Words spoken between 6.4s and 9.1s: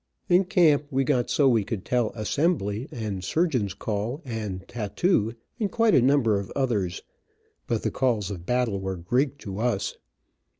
others, but the calls of battle were